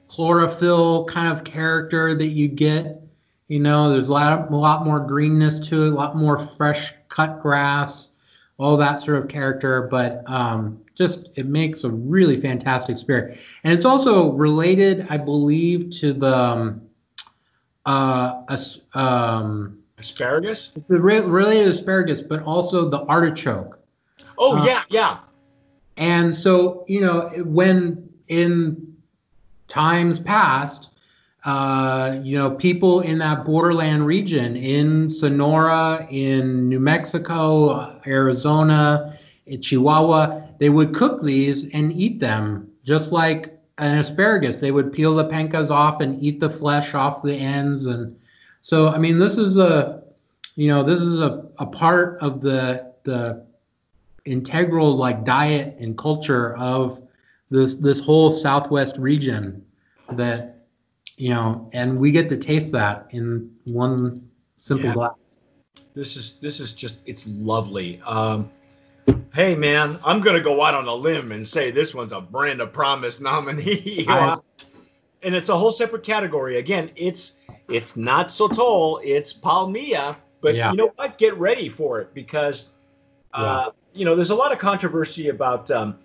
chlorophyll 0.08 1.04
kind 1.06 1.28
of 1.28 1.44
character 1.44 2.14
that 2.14 2.28
you 2.28 2.48
get. 2.48 3.02
You 3.52 3.58
know, 3.58 3.90
there's 3.90 4.08
a 4.08 4.12
lot, 4.14 4.50
a 4.50 4.56
lot 4.56 4.86
more 4.86 4.98
greenness 4.98 5.60
to 5.68 5.82
it, 5.82 5.92
a 5.92 5.94
lot 5.94 6.16
more 6.16 6.38
fresh 6.38 6.94
cut 7.10 7.42
grass, 7.42 8.08
all 8.56 8.78
that 8.78 8.98
sort 9.00 9.18
of 9.18 9.28
character. 9.28 9.88
But 9.90 10.22
um, 10.26 10.80
just 10.94 11.28
it 11.34 11.44
makes 11.44 11.84
a 11.84 11.90
really 11.90 12.40
fantastic 12.40 12.96
spirit, 12.96 13.38
and 13.62 13.74
it's 13.74 13.84
also 13.84 14.32
related, 14.32 15.06
I 15.10 15.18
believe, 15.18 15.90
to 16.00 16.14
the 16.14 16.34
um, 16.34 16.80
uh, 17.84 18.40
um, 18.94 19.80
asparagus. 19.98 20.72
The 20.88 20.98
related 20.98 21.68
asparagus, 21.68 22.22
but 22.22 22.42
also 22.44 22.88
the 22.88 23.00
artichoke. 23.00 23.78
Oh 24.38 24.56
uh, 24.56 24.64
yeah, 24.64 24.84
yeah. 24.88 25.18
And 25.98 26.34
so 26.34 26.86
you 26.88 27.02
know 27.02 27.28
when 27.44 28.08
in 28.28 28.96
times 29.68 30.20
past, 30.20 30.91
uh, 31.44 32.20
you 32.22 32.38
know, 32.38 32.50
people 32.50 33.00
in 33.00 33.18
that 33.18 33.44
borderland 33.44 34.06
region 34.06 34.56
in 34.56 35.10
Sonora, 35.10 36.06
in 36.10 36.68
New 36.68 36.78
Mexico, 36.78 38.00
Arizona, 38.06 39.18
Chihuahua, 39.60 40.42
they 40.58 40.70
would 40.70 40.94
cook 40.94 41.22
these 41.22 41.68
and 41.74 41.92
eat 41.92 42.20
them 42.20 42.70
just 42.84 43.10
like 43.10 43.58
an 43.78 43.98
asparagus. 43.98 44.58
They 44.58 44.70
would 44.70 44.92
peel 44.92 45.16
the 45.16 45.24
pencas 45.24 45.70
off 45.70 46.00
and 46.00 46.22
eat 46.22 46.38
the 46.38 46.50
flesh 46.50 46.94
off 46.94 47.22
the 47.22 47.34
ends. 47.34 47.86
And 47.86 48.16
so, 48.60 48.88
I 48.88 48.98
mean, 48.98 49.18
this 49.18 49.36
is 49.36 49.56
a, 49.56 50.04
you 50.54 50.68
know, 50.68 50.84
this 50.84 51.00
is 51.00 51.18
a, 51.20 51.44
a 51.58 51.66
part 51.66 52.18
of 52.20 52.40
the, 52.40 52.92
the 53.02 53.44
integral 54.24 54.96
like 54.96 55.24
diet 55.24 55.76
and 55.80 55.98
culture 55.98 56.56
of 56.56 57.02
this, 57.50 57.74
this 57.74 57.98
whole 57.98 58.30
Southwest 58.30 58.96
region 58.96 59.64
that, 60.12 60.51
you 61.22 61.28
know, 61.28 61.70
and 61.72 61.96
we 61.96 62.10
get 62.10 62.28
to 62.30 62.36
taste 62.36 62.72
that 62.72 63.06
in 63.12 63.48
one 63.62 64.28
simple 64.56 64.88
yeah. 64.88 64.94
glass. 64.94 65.12
This 65.94 66.16
is, 66.16 66.38
this 66.42 66.58
is 66.58 66.72
just, 66.72 66.96
it's 67.06 67.24
lovely. 67.28 68.02
Um, 68.04 68.50
hey 69.32 69.54
man, 69.54 70.00
I'm 70.04 70.20
gonna 70.20 70.40
go 70.40 70.64
out 70.64 70.74
on 70.74 70.88
a 70.88 70.94
limb 70.94 71.30
and 71.30 71.46
say 71.46 71.70
this 71.70 71.94
one's 71.94 72.10
a 72.10 72.20
brand 72.20 72.60
of 72.60 72.72
promise 72.72 73.20
nominee. 73.20 74.04
and 74.08 74.40
it's 75.22 75.48
a 75.48 75.56
whole 75.56 75.70
separate 75.70 76.02
category. 76.02 76.58
Again, 76.58 76.90
it's 76.96 77.34
it's 77.68 77.94
not 77.94 78.26
Sotol, 78.26 79.00
it's 79.04 79.32
Palmilla. 79.32 80.16
But 80.40 80.56
yeah. 80.56 80.72
you 80.72 80.76
know 80.76 80.92
what? 80.96 81.18
Get 81.18 81.38
ready 81.38 81.68
for 81.68 82.00
it 82.00 82.12
because 82.14 82.70
uh, 83.32 83.66
yeah. 83.66 83.70
you 83.92 84.04
know 84.04 84.16
there's 84.16 84.30
a 84.30 84.34
lot 84.34 84.50
of 84.50 84.58
controversy 84.58 85.28
about 85.28 85.70
um, 85.70 86.00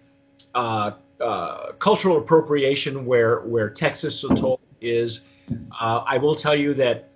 uh, 0.53 0.91
uh, 1.19 1.71
cultural 1.80 2.19
appropriation 2.19 3.03
where 3.03 3.39
where 3.39 3.67
Texas 3.67 4.23
Sotol 4.23 4.60
is. 4.81 5.21
Uh, 5.79 6.03
I 6.05 6.17
will 6.17 6.35
tell 6.35 6.55
you 6.55 6.73
that 6.75 7.09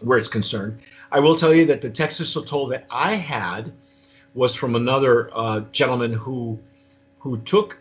where 0.00 0.18
it's 0.18 0.28
concerned, 0.28 0.78
I 1.10 1.20
will 1.20 1.36
tell 1.36 1.54
you 1.54 1.66
that 1.66 1.80
the 1.80 1.90
Texas 1.90 2.34
Sotol 2.34 2.70
that 2.70 2.86
I 2.90 3.14
had 3.14 3.72
was 4.34 4.54
from 4.54 4.74
another 4.74 5.30
uh, 5.36 5.60
gentleman 5.72 6.12
who 6.12 6.58
who 7.18 7.38
took 7.38 7.76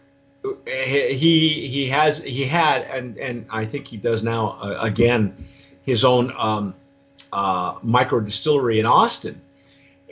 he 0.65 1.67
he 1.67 1.87
has 1.87 2.17
he 2.19 2.45
had 2.45 2.83
and 2.83 3.17
and 3.17 3.45
I 3.49 3.65
think 3.65 3.87
he 3.87 3.97
does 3.97 4.23
now 4.23 4.59
uh, 4.61 4.77
again 4.81 5.47
his 5.83 6.03
own 6.03 6.33
um, 6.37 6.73
uh, 7.33 7.75
micro 7.81 8.19
distillery 8.19 8.79
in 8.79 8.85
Austin, 8.85 9.41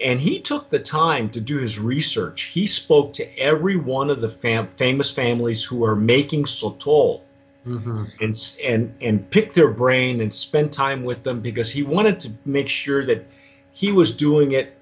and 0.02 0.20
he 0.20 0.40
took 0.40 0.70
the 0.70 0.80
time 0.80 1.30
to 1.30 1.42
do 1.42 1.58
his 1.58 1.78
research. 1.78 2.44
He 2.44 2.66
spoke 2.66 3.14
to 3.14 3.38
every 3.38 3.76
one 3.76 4.10
of 4.10 4.22
the 4.22 4.30
fam- 4.30 4.70
famous 4.78 5.12
families 5.12 5.64
who 5.64 5.84
are 5.84 5.96
making 5.96 6.46
sotol. 6.46 7.22
Mm-hmm. 7.70 8.06
And 8.20 8.58
and 8.64 8.96
and 9.02 9.30
pick 9.30 9.54
their 9.54 9.70
brain 9.70 10.22
and 10.22 10.34
spend 10.34 10.74
time 10.74 11.04
with 11.04 11.24
them 11.24 11.40
because 11.40 11.70
he 11.70 11.84
wanted 11.84 12.20
to 12.22 12.32
make 12.46 12.68
sure 12.68 13.06
that 13.06 13.26
he 13.72 13.92
was 13.92 14.12
doing 14.16 14.54
it 14.54 14.76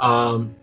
um, 0.00 0.54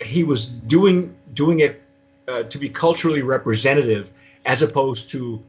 he 0.00 0.24
was 0.24 0.46
doing 0.46 1.14
doing 1.34 1.60
it 1.60 1.82
uh, 2.28 2.44
to 2.44 2.58
be 2.58 2.68
culturally 2.68 3.22
representative 3.22 4.10
as 4.46 4.62
opposed 4.62 5.10
to 5.10 5.42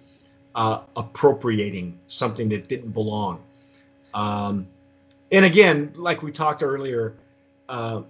uh, 0.56 0.82
appropriating 0.96 1.98
something 2.08 2.50
that 2.50 2.67
didn't 2.67 2.91
belong. 2.91 3.41
Um, 4.13 4.67
and 5.32 5.46
again, 5.46 5.94
like 5.96 6.22
we 6.22 6.32
talked 6.32 6.62
earlier, 6.62 7.15
uh, 7.70 8.02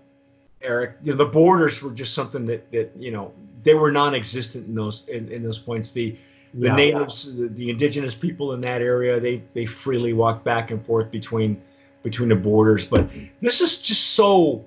Eric, 0.63 0.95
you 1.03 1.12
know, 1.12 1.17
the 1.17 1.25
borders 1.25 1.81
were 1.81 1.91
just 1.91 2.13
something 2.13 2.45
that 2.47 2.71
that 2.71 2.91
you 2.97 3.12
know 3.12 3.31
they 3.63 3.73
were 3.73 3.91
non-existent 3.91 4.67
in 4.67 4.75
those 4.75 5.03
in, 5.07 5.31
in 5.31 5.43
those 5.43 5.60
points. 5.60 5.91
The 5.91 6.17
the 6.53 6.67
yeah, 6.67 6.75
natives, 6.75 7.27
yeah. 7.27 7.43
The, 7.43 7.47
the 7.49 7.69
indigenous 7.69 8.15
people 8.15 8.53
in 8.53 8.61
that 8.61 8.81
area, 8.81 9.19
they 9.19 9.41
they 9.53 9.65
freely 9.65 10.13
walk 10.13 10.43
back 10.43 10.71
and 10.71 10.85
forth 10.85 11.11
between 11.11 11.61
between 12.03 12.29
the 12.29 12.35
borders. 12.35 12.85
But 12.85 13.09
this 13.41 13.61
is 13.61 13.77
just 13.77 14.09
so 14.09 14.63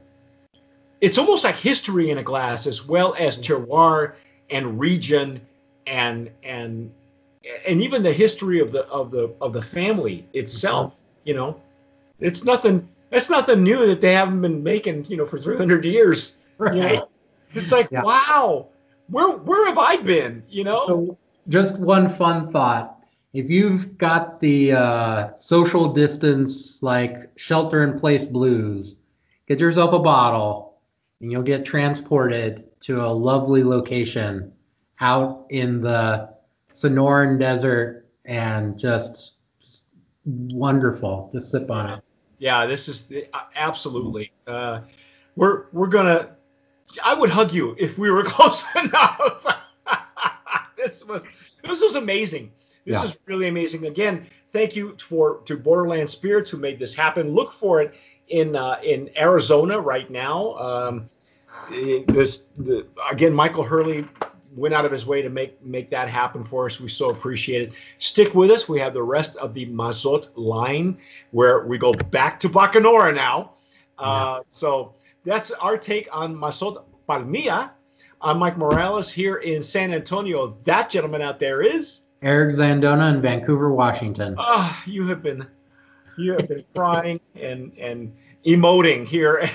it's 1.01 1.18
almost 1.18 1.44
like 1.44 1.57
history 1.57 2.11
in 2.11 2.18
a 2.18 2.23
glass 2.23 2.66
as 2.66 2.87
well 2.87 3.14
as 3.18 3.38
terroir 3.38 4.14
and 4.51 4.79
region 4.81 5.40
and 5.87 6.31
and 6.42 6.90
and 7.66 7.83
even 7.83 8.03
the 8.03 8.12
history 8.12 8.61
of 8.61 8.73
the 8.73 8.87
of 8.87 9.11
the 9.11 9.35
of 9.40 9.53
the 9.53 9.61
family 9.61 10.27
itself 10.33 10.94
you 11.25 11.35
know 11.35 11.61
it's 12.20 12.44
nothing 12.44 12.88
it's 13.11 13.29
nothing 13.29 13.62
new 13.62 13.87
that 13.87 14.01
they 14.01 14.14
haven't 14.14 14.40
been 14.40 14.62
making 14.62 15.05
you 15.07 15.16
know 15.16 15.27
for 15.27 15.38
300 15.38 15.85
years 15.85 16.37
right 16.57 16.75
you 16.75 16.81
know? 16.81 17.09
it's 17.53 17.70
like 17.70 17.88
yeah. 17.90 18.03
wow 18.03 18.66
where 19.09 19.37
where 19.37 19.66
have 19.66 19.79
i 19.79 19.97
been 19.97 20.42
you 20.49 20.64
know 20.64 20.85
so 20.87 21.18
just 21.49 21.79
one 21.79 22.09
fun 22.09 22.51
thought 22.51 23.01
if 23.33 23.51
you've 23.51 23.99
got 23.99 24.39
the 24.41 24.73
uh, 24.73 25.37
social 25.37 25.93
distance 25.93 26.83
like 26.83 27.31
shelter 27.37 27.83
in 27.83 27.99
place 27.99 28.25
blues 28.25 28.97
get 29.49 29.61
yourself 29.61 29.93
a 29.93 29.99
bottle 29.99 30.79
and 31.21 31.33
you'll 31.33 31.43
get 31.43 31.65
transported 31.65 32.65
to 32.81 33.05
a 33.05 33.09
lovely 33.09 33.65
location 33.65 34.53
out 35.01 35.47
in 35.51 35.81
the 35.81 36.29
Sonoran 36.73 37.39
Desert 37.39 38.07
and 38.25 38.79
just, 38.79 39.35
just 39.63 39.85
wonderful. 40.25 41.31
Just 41.33 41.51
sip 41.51 41.71
on 41.71 41.95
it. 41.95 42.05
Yeah, 42.39 42.67
this 42.67 42.89
is 42.89 43.13
uh, 43.33 43.39
absolutely. 43.55 44.33
Uh, 44.47 44.81
we're 45.37 45.67
we're 45.73 45.87
gonna. 45.87 46.37
I 47.03 47.15
would 47.15 47.31
hug 47.31 47.53
you 47.53 47.75
if 47.79 47.97
we 47.97 48.11
were 48.11 48.23
close 48.25 48.63
enough. 48.77 49.47
This 50.85 51.05
was 51.05 51.23
this 51.62 51.83
was 51.83 51.94
amazing. 51.94 52.53
This 52.85 52.97
yeah. 52.97 53.05
is 53.05 53.16
really 53.27 53.49
amazing. 53.49 53.87
Again, 53.87 54.27
thank 54.53 54.77
you 54.77 54.97
for 55.09 55.40
to 55.47 55.57
Borderland 55.57 56.11
Spirits 56.11 56.51
who 56.51 56.59
made 56.59 56.79
this 56.79 56.94
happen. 56.94 57.35
Look 57.35 57.53
for 57.53 57.81
it 57.81 57.94
in 58.29 58.57
uh, 58.57 58.77
in 58.85 59.11
Arizona 59.16 59.79
right 59.81 60.11
now. 60.11 60.55
Um, 60.55 61.11
this 61.70 62.44
the, 62.59 62.87
again, 63.11 63.33
Michael 63.33 63.64
Hurley 63.64 64.05
went 64.55 64.73
out 64.73 64.85
of 64.85 64.92
his 64.92 65.07
way 65.07 65.23
to 65.23 65.29
make 65.29 65.62
make 65.64 65.90
that 65.90 66.09
happen 66.09 66.44
for 66.44 66.66
us. 66.66 66.79
We 66.81 66.88
so 66.88 67.11
appreciate 67.11 67.62
it. 67.62 67.75
Stick 67.99 68.35
with 68.35 68.51
us. 68.51 68.68
We 68.68 68.81
have 68.81 68.94
the 68.94 69.03
rest 69.03 69.37
of 69.37 69.55
the 69.55 69.66
Mazot 69.66 70.29
line 70.37 70.99
where 71.31 71.66
we 71.66 71.79
go 71.79 71.92
back 71.92 72.38
to 72.40 72.49
Bacanora 72.49 73.14
now. 73.14 73.53
Uh, 73.99 74.40
so 74.51 74.94
that's 75.25 75.51
our 75.53 75.79
take 75.79 76.09
on 76.12 76.35
Mazot 76.35 76.83
Palmilla. 77.09 77.70
I'm 78.25 78.39
Mike 78.39 78.57
Morales 78.57 79.11
here 79.11 79.37
in 79.37 79.63
San 79.63 79.93
Antonio. 79.93 80.57
That 80.65 80.89
gentleman 80.89 81.21
out 81.21 81.39
there 81.39 81.61
is 81.61 82.01
Eric 82.23 82.57
Zandona 82.57 83.15
in 83.15 83.21
Vancouver, 83.21 83.71
Washington. 83.71 84.35
Ah, 84.39 84.83
you 84.87 85.07
have 85.09 85.23
been 85.23 85.47
you 86.17 86.33
have 86.33 86.49
been 86.49 86.65
crying 86.75 87.21
and 87.35 87.71
and 87.79 88.11
emoting 88.47 89.07
here 89.07 89.41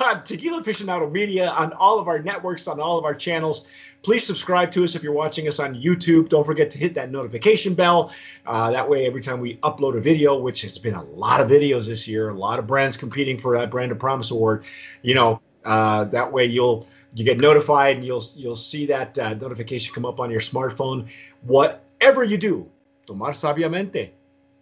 on 0.00 0.24
Tequila 0.24 0.62
Aficionado 0.62 1.10
Media 1.10 1.48
on 1.50 1.72
all 1.72 1.98
of 1.98 2.06
our 2.06 2.20
networks, 2.20 2.68
on 2.68 2.80
all 2.80 2.96
of 2.96 3.04
our 3.04 3.16
channels. 3.16 3.66
Please 4.04 4.24
subscribe 4.24 4.70
to 4.70 4.84
us 4.84 4.94
if 4.94 5.02
you're 5.02 5.12
watching 5.12 5.48
us 5.48 5.58
on 5.58 5.74
YouTube. 5.74 6.28
Don't 6.28 6.46
forget 6.46 6.70
to 6.70 6.78
hit 6.78 6.94
that 6.94 7.10
notification 7.10 7.74
bell. 7.74 8.12
Uh, 8.46 8.70
that 8.70 8.88
way, 8.88 9.08
every 9.08 9.20
time 9.20 9.40
we 9.40 9.56
upload 9.56 9.96
a 9.96 10.00
video, 10.00 10.38
which 10.38 10.62
has 10.62 10.78
been 10.78 10.94
a 10.94 11.02
lot 11.02 11.40
of 11.40 11.48
videos 11.48 11.86
this 11.86 12.06
year, 12.06 12.28
a 12.28 12.34
lot 12.34 12.60
of 12.60 12.68
brands 12.68 12.96
competing 12.96 13.40
for 13.40 13.58
that 13.58 13.72
Brand 13.72 13.90
of 13.90 13.98
Promise 13.98 14.30
Award, 14.30 14.64
you 15.02 15.14
know, 15.14 15.40
uh, 15.64 16.04
that 16.04 16.32
way 16.32 16.46
you'll 16.46 16.86
you 17.14 17.24
get 17.24 17.38
notified 17.38 17.96
and 17.96 18.04
you'll 18.04 18.24
you'll 18.34 18.56
see 18.56 18.86
that 18.86 19.18
uh, 19.18 19.34
notification 19.34 19.94
come 19.94 20.06
up 20.06 20.20
on 20.20 20.30
your 20.30 20.40
smartphone. 20.40 21.08
Whatever 21.42 22.24
you 22.24 22.38
do, 22.38 22.68
tomar 23.06 23.32
sabiamente. 23.32 24.10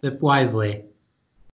Sip 0.01 0.21
wisely. 0.21 0.88